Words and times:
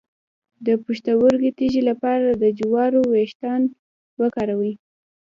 د 0.65 0.67
پښتورګو 0.83 1.49
تیږې 1.57 1.81
لپاره 1.89 2.27
د 2.33 2.43
جوارو 2.59 3.01
ویښتان 3.13 3.61
وکاروئ 4.21 4.73